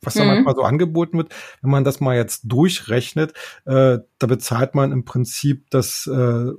[0.00, 0.28] was da mhm.
[0.28, 1.34] manchmal so angeboten wird.
[1.60, 3.34] Wenn man das mal jetzt durchrechnet,
[3.66, 6.52] äh, da bezahlt man im Prinzip das äh,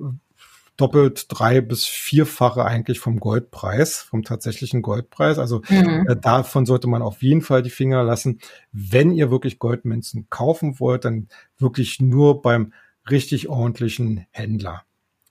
[0.77, 5.37] doppelt drei bis vierfache eigentlich vom Goldpreis, vom tatsächlichen Goldpreis.
[5.37, 6.07] Also mhm.
[6.07, 8.39] äh, davon sollte man auf jeden Fall die Finger lassen.
[8.71, 11.27] Wenn ihr wirklich Goldmünzen kaufen wollt, dann
[11.57, 12.73] wirklich nur beim
[13.09, 14.83] richtig ordentlichen Händler.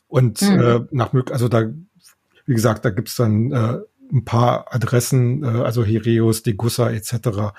[0.09, 0.61] Und mhm.
[0.61, 1.71] äh, nach also da,
[2.47, 3.79] wie gesagt, da gibt's dann äh,
[4.13, 7.55] ein paar Adressen, äh, also Hereus, Degussa etc.,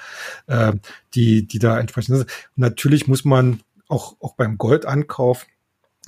[0.47, 0.73] äh,
[1.15, 2.29] die, die da entsprechend sind.
[2.29, 5.47] Und natürlich muss man auch, auch beim Goldankauf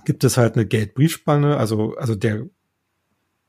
[0.06, 2.46] gibt es halt eine Geldbriefspanne, also, also der,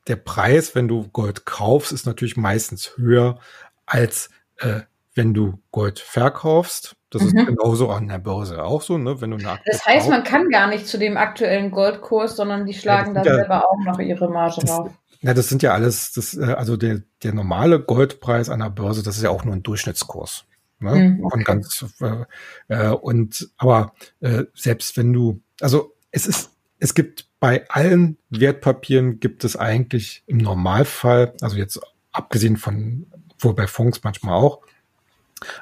[0.06, 3.38] der Preis, wenn du Gold kaufst, ist natürlich meistens höher
[3.84, 4.80] als äh,
[5.16, 6.94] wenn du Gold verkaufst.
[7.10, 7.28] Das mhm.
[7.28, 9.20] ist genauso an der Börse auch so, ne?
[9.20, 12.66] Wenn du eine Aktie Das heißt, man kann gar nicht zu dem aktuellen Goldkurs, sondern
[12.66, 14.90] die schlagen ja, da ja, selber auch noch ihre Marge das, drauf.
[15.22, 19.02] Ja, das sind ja alles, das, äh, also der, der normale Goldpreis an der Börse,
[19.02, 20.44] das ist ja auch nur ein Durchschnittskurs.
[20.78, 20.94] Ne?
[20.94, 21.36] Mhm, okay.
[21.36, 22.24] Und ganz äh,
[22.68, 29.18] äh, und aber äh, selbst wenn du, also es ist, es gibt bei allen Wertpapieren
[29.20, 31.80] gibt es eigentlich im Normalfall, also jetzt
[32.12, 33.06] abgesehen von,
[33.38, 34.60] wohl bei Fonds manchmal auch,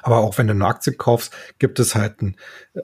[0.01, 2.35] aber auch wenn du eine Aktie kaufst, gibt es halt einen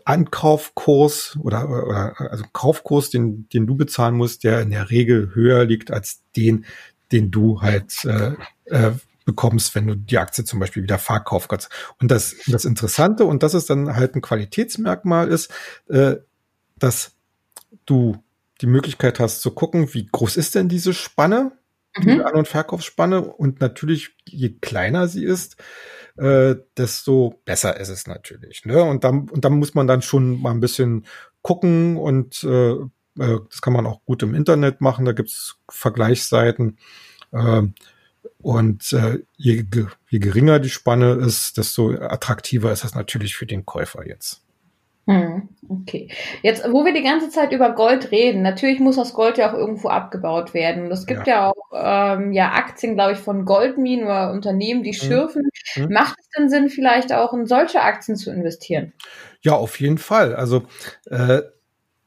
[0.06, 5.66] Ankaufkurs oder, oder also Kaufkurs, den, den du bezahlen musst, der in der Regel höher
[5.66, 6.66] liegt als den,
[7.12, 8.34] den du halt äh,
[8.66, 8.92] äh,
[9.26, 11.70] bekommst, wenn du die Aktie zum Beispiel wieder verkaufen kannst.
[12.00, 15.52] Und das, das Interessante, und das ist dann halt ein Qualitätsmerkmal, ist,
[15.88, 16.18] äh,
[16.78, 17.12] dass
[17.86, 18.18] du
[18.62, 21.52] die Möglichkeit hast zu gucken, wie groß ist denn diese Spanne,
[21.98, 22.02] mhm.
[22.02, 23.22] die An- und Verkaufsspanne.
[23.22, 25.58] Und natürlich, je kleiner sie ist,
[26.18, 28.66] äh, desto besser ist es natürlich.
[28.66, 28.84] Ne?
[28.84, 31.06] Und, dann, und dann muss man dann schon mal ein bisschen
[31.42, 35.06] gucken und äh, äh das kann man auch gut im Internet machen.
[35.06, 36.78] Da gibt's Vergleichsseiten.
[37.32, 37.64] Äh,
[38.40, 39.66] und äh, je,
[40.10, 44.44] je geringer die Spanne ist, desto attraktiver ist das natürlich für den Käufer jetzt.
[45.12, 46.10] Hm, okay.
[46.42, 49.58] Jetzt, wo wir die ganze Zeit über Gold reden, natürlich muss das Gold ja auch
[49.58, 50.86] irgendwo abgebaut werden.
[50.86, 54.84] Und es gibt ja, ja auch ähm, ja Aktien, glaube ich, von Goldminen oder Unternehmen,
[54.84, 55.08] die hm.
[55.08, 55.50] schürfen.
[55.74, 55.90] Hm.
[55.92, 58.94] Macht es denn Sinn, vielleicht auch in solche Aktien zu investieren?
[59.42, 60.36] Ja, auf jeden Fall.
[60.36, 60.64] Also
[61.10, 61.42] äh,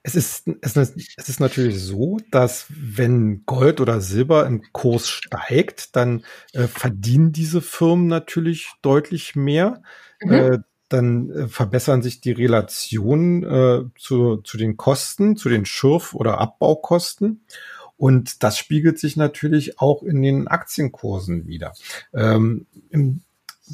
[0.07, 5.97] es ist, es es ist natürlich so, dass wenn Gold oder Silber im Kurs steigt,
[5.97, 9.83] dann äh, verdienen diese Firmen natürlich deutlich mehr.
[10.21, 10.33] Mhm.
[10.33, 10.59] Äh,
[10.95, 16.39] dann äh, verbessern sich die Relationen äh, zu, zu den Kosten, zu den Schürf- oder
[16.39, 17.45] Abbaukosten.
[17.97, 21.75] Und das spiegelt sich natürlich auch in den Aktienkursen wieder.
[22.13, 23.23] Ähm, im,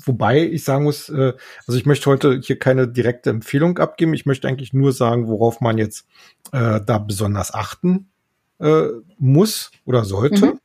[0.04, 1.32] wobei ich sagen muss, äh,
[1.66, 4.14] also ich möchte heute hier keine direkte Empfehlung abgeben.
[4.14, 6.06] Ich möchte eigentlich nur sagen, worauf man jetzt
[6.52, 8.10] äh, da besonders achten
[8.60, 10.46] äh, muss oder sollte.
[10.46, 10.59] Mhm.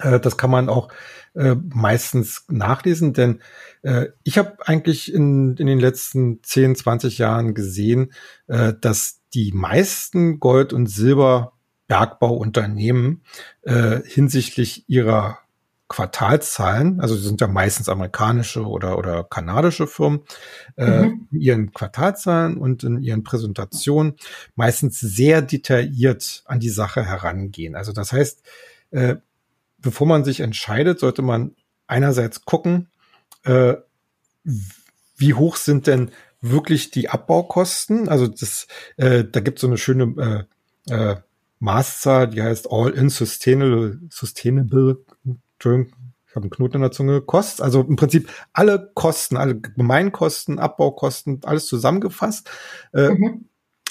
[0.00, 0.88] Äh, das kann man auch
[1.34, 3.40] äh, meistens nachlesen, denn
[3.82, 8.12] äh, ich habe eigentlich in, in den letzten 10, 20 Jahren gesehen,
[8.46, 13.22] äh, dass die meisten Gold- und Silberbergbauunternehmen
[13.62, 15.38] äh, hinsichtlich ihrer
[15.88, 20.22] Quartalszahlen, also sie sind ja meistens amerikanische oder, oder kanadische Firmen,
[20.76, 21.28] äh, mhm.
[21.30, 24.14] in ihren Quartalzahlen und in ihren Präsentationen
[24.56, 27.76] meistens sehr detailliert an die Sache herangehen.
[27.76, 28.42] Also das heißt,
[28.92, 29.16] äh,
[29.84, 31.54] bevor man sich entscheidet, sollte man
[31.86, 32.88] einerseits gucken,
[33.44, 33.74] äh,
[35.16, 38.08] wie hoch sind denn wirklich die Abbaukosten?
[38.08, 38.66] Also das,
[38.96, 40.46] äh, da gibt es so eine schöne
[40.88, 41.16] äh, äh,
[41.60, 44.98] Maßzahl, die heißt All-in Sustainable, Sustainable,
[45.54, 45.94] Entschuldigung,
[46.26, 50.58] ich habe einen Knoten in der Zunge, Kost, also im Prinzip alle Kosten, alle Gemeinkosten,
[50.58, 52.50] Abbaukosten, alles zusammengefasst.
[52.92, 53.48] Äh, mhm.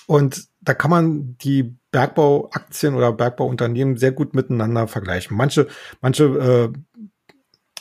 [0.08, 5.38] Und da kann man die Bergbauaktien oder Bergbauunternehmen sehr gut miteinander vergleichen.
[5.38, 5.68] Manche,
[6.02, 6.74] manche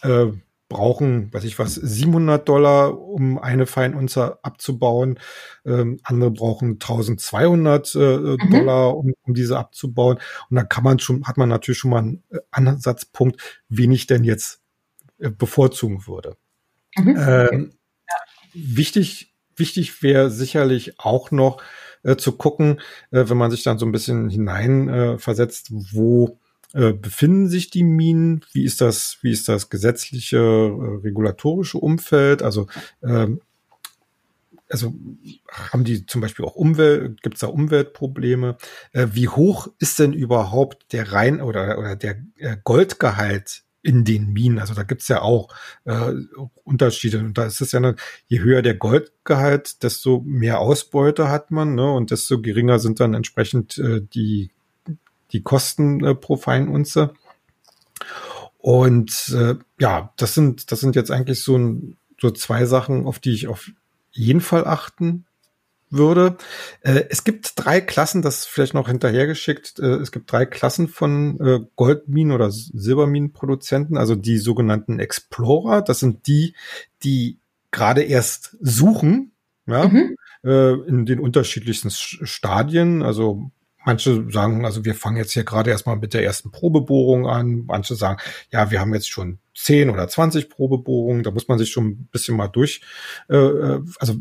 [0.05, 0.33] äh, äh,
[0.73, 5.19] brauchen, weiß ich was, 700 Dollar, um eine Feinunze abzubauen.
[5.65, 8.51] Ähm, andere brauchen 1200 äh, mhm.
[8.51, 10.19] Dollar, um, um diese abzubauen.
[10.51, 14.07] Und dann kann man schon, hat man natürlich schon mal einen äh, Ansatzpunkt, wen ich
[14.07, 14.63] denn jetzt
[15.19, 16.37] äh, bevorzugen würde.
[16.97, 17.17] Mhm.
[17.17, 17.73] Ähm,
[18.09, 18.17] ja.
[18.55, 21.63] Wichtig, wichtig wäre sicherlich auch noch,
[22.03, 25.19] äh, zu gucken, äh, wenn man sich dann so ein bisschen hinein äh,
[25.93, 26.39] wo
[26.75, 32.43] äh, befinden sich die Minen, wie ist das, wie ist das gesetzliche, äh, regulatorische Umfeld,
[32.43, 32.67] also
[33.03, 33.41] ähm,
[34.71, 34.95] also
[35.51, 38.57] haben die zum Beispiel auch Umwelt, gibt es da Umweltprobleme?
[38.93, 42.17] Äh, wie hoch ist denn überhaupt der Rein oder, oder der
[42.65, 44.59] Goldgehalt in den Minen.
[44.59, 45.49] Also da gibt's ja auch
[45.85, 46.13] äh,
[46.65, 47.19] Unterschiede.
[47.19, 47.97] Und da ist es ja, eine,
[48.29, 51.93] je höher der Goldgehalt, desto mehr Ausbeute hat man, ne?
[51.93, 54.51] Und desto geringer sind dann entsprechend äh, die,
[55.33, 57.13] die Kosten äh, pro Feinunze.
[58.59, 63.19] Und äh, ja, das sind, das sind jetzt eigentlich so, ein, so zwei Sachen, auf
[63.19, 63.71] die ich auf
[64.13, 65.25] jeden Fall achten
[65.93, 66.37] würde.
[66.81, 69.79] Äh, es gibt drei Klassen, das vielleicht noch hinterhergeschickt.
[69.79, 75.83] Äh, es gibt drei Klassen von äh, Goldminen oder Silberminenproduzenten, also die sogenannten Explorer.
[75.83, 76.55] Das sind die,
[77.03, 77.39] die
[77.71, 79.33] gerade erst suchen,
[79.67, 80.17] ja, mhm.
[80.45, 83.03] äh, in den unterschiedlichsten Stadien.
[83.03, 83.51] Also
[83.85, 87.65] Manche sagen, also wir fangen jetzt hier gerade erstmal mit der ersten Probebohrung an.
[87.67, 91.25] Manche sagen, ja, wir haben jetzt schon zehn oder zwanzig Probebohrungen.
[91.25, 92.83] Da muss man sich schon ein bisschen mal durch,
[93.29, 94.17] äh, äh also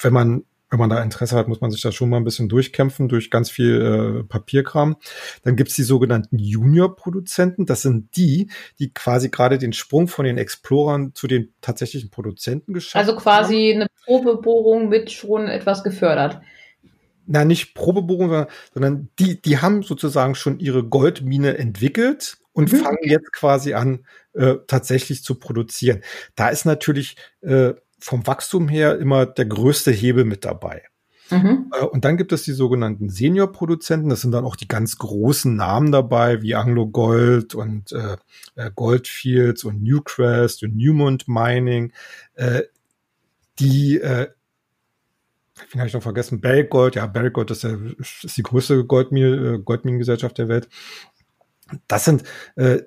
[0.00, 2.48] wenn man wenn man da Interesse hat, muss man sich da schon mal ein bisschen
[2.48, 4.96] durchkämpfen durch ganz viel äh, Papierkram.
[5.44, 7.66] Dann gibt's die sogenannten Junior-Produzenten.
[7.66, 12.72] Das sind die, die quasi gerade den Sprung von den Explorern zu den tatsächlichen Produzenten
[12.72, 13.06] geschafft haben.
[13.06, 13.82] Also quasi haben.
[13.82, 16.40] eine Probebohrung mit schon etwas gefördert.
[17.26, 22.78] Na, nicht Probebohrung, sondern, sondern die, die haben sozusagen schon ihre Goldmine entwickelt und mhm.
[22.78, 26.02] fangen jetzt quasi an, äh, tatsächlich zu produzieren.
[26.34, 30.82] Da ist natürlich äh, vom Wachstum her immer der größte Hebel mit dabei.
[31.30, 31.70] Mhm.
[31.72, 34.08] Äh, und dann gibt es die sogenannten Senior-Produzenten.
[34.08, 38.16] Das sind dann auch die ganz großen Namen dabei, wie Anglo Gold und äh,
[38.56, 41.92] äh, Goldfields und Newcrest und Newmont Mining.
[42.34, 42.62] Äh,
[43.60, 44.28] die, äh,
[45.70, 46.40] wie habe ich noch vergessen?
[46.40, 46.96] Barrick Gold.
[46.96, 50.68] Ja, Barrick Gold ist, ja, ist die größte Goldmine, äh, Goldminengesellschaft der Welt.
[51.86, 52.24] Das sind
[52.56, 52.82] äh,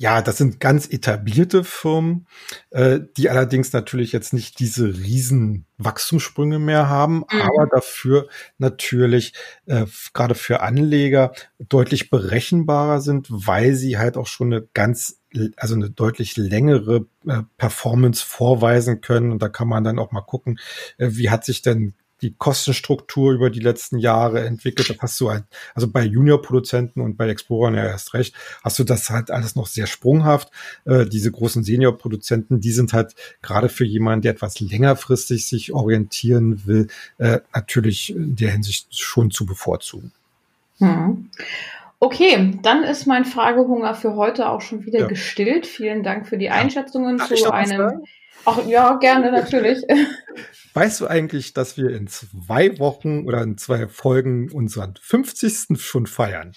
[0.00, 2.26] ja, das sind ganz etablierte Firmen,
[2.70, 7.42] äh, die allerdings natürlich jetzt nicht diese riesen Wachstumssprünge mehr haben, mhm.
[7.42, 9.34] aber dafür natürlich
[9.66, 9.84] äh,
[10.14, 15.20] gerade für Anleger deutlich berechenbarer sind, weil sie halt auch schon eine ganz,
[15.56, 19.30] also eine deutlich längere äh, Performance vorweisen können.
[19.30, 20.58] Und da kann man dann auch mal gucken,
[20.96, 24.90] äh, wie hat sich denn die Kostenstruktur über die letzten Jahre entwickelt.
[24.90, 28.84] Das hast du halt, also bei Junior-Produzenten und bei Explorern ja erst recht, hast du
[28.84, 30.50] das halt alles noch sehr sprunghaft.
[30.84, 36.66] Äh, diese großen Senior-Produzenten, die sind halt gerade für jemanden, der etwas längerfristig sich orientieren
[36.66, 40.12] will, äh, natürlich in der Hinsicht schon zu bevorzugen.
[40.78, 41.30] Hm.
[42.02, 45.06] Okay, dann ist mein Fragehunger für heute auch schon wieder ja.
[45.06, 45.66] gestillt.
[45.66, 47.26] Vielen Dank für die Einschätzungen ja.
[47.26, 48.02] zu einem.
[48.46, 49.82] Ach ja, gerne, natürlich.
[50.72, 55.78] Weißt du eigentlich, dass wir in zwei Wochen oder in zwei Folgen unseren 50.
[55.78, 56.52] schon feiern?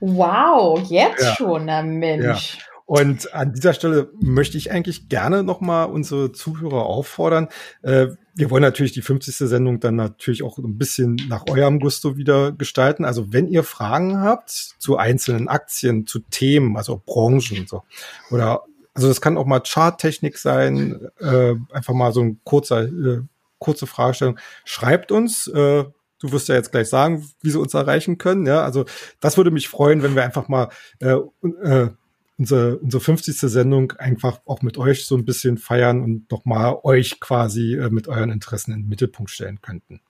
[0.00, 1.34] Wow, jetzt ja.
[1.36, 2.58] schon, na Mensch.
[2.58, 2.64] Ja.
[2.86, 7.48] Und an dieser Stelle möchte ich eigentlich gerne nochmal unsere Zuhörer auffordern.
[7.82, 9.34] Äh, wir wollen natürlich die 50.
[9.48, 13.06] Sendung dann natürlich auch ein bisschen nach eurem Gusto wieder gestalten.
[13.06, 17.82] Also wenn ihr Fragen habt zu einzelnen Aktien, zu Themen, also Branchen so,
[18.30, 18.62] oder
[18.92, 23.22] also das kann auch mal Charttechnik sein, äh, einfach mal so ein kurzer, äh,
[23.58, 24.38] kurze Fragestellung.
[24.64, 25.84] Schreibt uns, äh,
[26.18, 28.46] du wirst ja jetzt gleich sagen, wie sie uns erreichen können.
[28.46, 28.84] Ja, also
[29.20, 30.68] das würde mich freuen, wenn wir einfach mal
[31.00, 31.16] äh,
[31.62, 31.88] äh,
[32.38, 33.36] unsere, unsere 50.
[33.36, 37.90] Sendung einfach auch mit euch so ein bisschen feiern und doch mal euch quasi äh,
[37.90, 40.00] mit euren Interessen in den Mittelpunkt stellen könnten.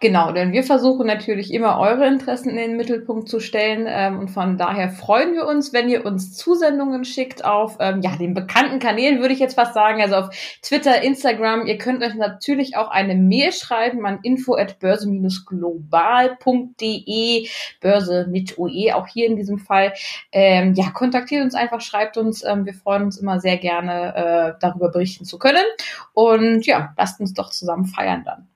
[0.00, 4.28] Genau, denn wir versuchen natürlich immer eure Interessen in den Mittelpunkt zu stellen ähm, und
[4.28, 8.78] von daher freuen wir uns, wenn ihr uns Zusendungen schickt auf ähm, ja den bekannten
[8.78, 10.30] Kanälen, würde ich jetzt fast sagen, also auf
[10.62, 11.66] Twitter, Instagram.
[11.66, 17.48] Ihr könnt euch natürlich auch eine Mail schreiben an info at börse-global.de,
[17.80, 19.92] Börse mit OE, auch hier in diesem Fall.
[20.32, 22.44] Ähm, ja, kontaktiert uns einfach, schreibt uns.
[22.44, 25.64] Ähm, wir freuen uns immer sehr gerne, äh, darüber berichten zu können.
[26.12, 28.48] Und ja, lasst uns doch zusammen feiern dann.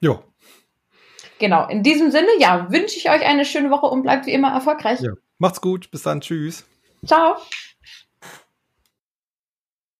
[0.00, 0.22] Ja.
[1.38, 4.52] Genau, in diesem Sinne, ja, wünsche ich euch eine schöne Woche und bleibt wie immer
[4.52, 5.00] erfolgreich.
[5.00, 5.12] Ja.
[5.38, 6.66] Macht's gut, bis dann, tschüss.
[7.04, 7.36] Ciao.